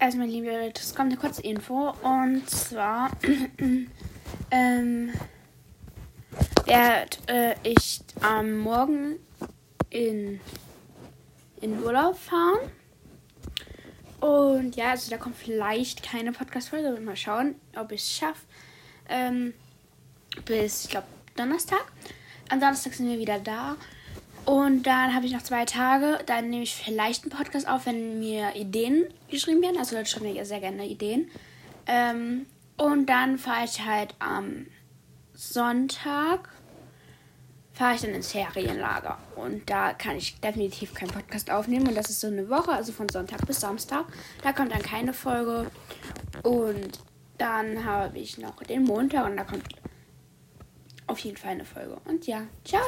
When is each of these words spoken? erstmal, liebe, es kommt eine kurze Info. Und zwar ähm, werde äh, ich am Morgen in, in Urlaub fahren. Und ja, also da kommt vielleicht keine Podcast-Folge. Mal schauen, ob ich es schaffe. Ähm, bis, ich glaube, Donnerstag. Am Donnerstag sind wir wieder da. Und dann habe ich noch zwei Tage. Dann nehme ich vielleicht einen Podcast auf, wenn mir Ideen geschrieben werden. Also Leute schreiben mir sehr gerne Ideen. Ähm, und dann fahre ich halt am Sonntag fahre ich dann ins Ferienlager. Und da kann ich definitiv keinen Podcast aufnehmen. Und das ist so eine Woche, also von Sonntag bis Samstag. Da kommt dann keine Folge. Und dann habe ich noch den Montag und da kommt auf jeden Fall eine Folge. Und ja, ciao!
erstmal, 0.00 0.26
liebe, 0.26 0.72
es 0.74 0.94
kommt 0.94 1.12
eine 1.12 1.20
kurze 1.20 1.42
Info. 1.42 1.94
Und 2.02 2.48
zwar 2.48 3.10
ähm, 4.50 5.12
werde 6.64 7.16
äh, 7.28 7.54
ich 7.62 8.00
am 8.20 8.58
Morgen 8.58 9.16
in, 9.90 10.40
in 11.60 11.82
Urlaub 11.82 12.18
fahren. 12.18 12.58
Und 14.20 14.76
ja, 14.76 14.90
also 14.90 15.10
da 15.10 15.16
kommt 15.16 15.36
vielleicht 15.36 16.02
keine 16.02 16.32
Podcast-Folge. 16.32 17.00
Mal 17.00 17.16
schauen, 17.16 17.54
ob 17.76 17.92
ich 17.92 18.02
es 18.02 18.12
schaffe. 18.12 18.42
Ähm, 19.08 19.54
bis, 20.44 20.84
ich 20.84 20.90
glaube, 20.90 21.06
Donnerstag. 21.36 21.84
Am 22.50 22.60
Donnerstag 22.60 22.94
sind 22.94 23.08
wir 23.08 23.18
wieder 23.18 23.38
da. 23.38 23.76
Und 24.50 24.82
dann 24.82 25.14
habe 25.14 25.26
ich 25.26 25.32
noch 25.32 25.44
zwei 25.44 25.64
Tage. 25.64 26.18
Dann 26.26 26.50
nehme 26.50 26.64
ich 26.64 26.74
vielleicht 26.74 27.22
einen 27.22 27.30
Podcast 27.30 27.68
auf, 27.68 27.86
wenn 27.86 28.18
mir 28.18 28.56
Ideen 28.56 29.04
geschrieben 29.28 29.62
werden. 29.62 29.78
Also 29.78 29.94
Leute 29.94 30.10
schreiben 30.10 30.32
mir 30.32 30.44
sehr 30.44 30.58
gerne 30.58 30.88
Ideen. 30.88 31.30
Ähm, 31.86 32.46
und 32.76 33.06
dann 33.06 33.38
fahre 33.38 33.64
ich 33.64 33.86
halt 33.86 34.16
am 34.18 34.66
Sonntag 35.34 36.48
fahre 37.74 37.94
ich 37.94 38.00
dann 38.00 38.10
ins 38.10 38.32
Ferienlager. 38.32 39.18
Und 39.36 39.70
da 39.70 39.92
kann 39.92 40.16
ich 40.16 40.40
definitiv 40.40 40.94
keinen 40.94 41.12
Podcast 41.12 41.48
aufnehmen. 41.48 41.86
Und 41.86 41.94
das 41.94 42.10
ist 42.10 42.20
so 42.20 42.26
eine 42.26 42.50
Woche, 42.50 42.72
also 42.72 42.90
von 42.90 43.08
Sonntag 43.08 43.46
bis 43.46 43.60
Samstag. 43.60 44.04
Da 44.42 44.52
kommt 44.52 44.72
dann 44.72 44.82
keine 44.82 45.12
Folge. 45.12 45.70
Und 46.42 46.98
dann 47.38 47.84
habe 47.84 48.18
ich 48.18 48.36
noch 48.36 48.60
den 48.64 48.82
Montag 48.82 49.26
und 49.26 49.36
da 49.36 49.44
kommt 49.44 49.62
auf 51.06 51.20
jeden 51.20 51.36
Fall 51.36 51.52
eine 51.52 51.64
Folge. 51.64 51.98
Und 52.04 52.26
ja, 52.26 52.42
ciao! 52.64 52.82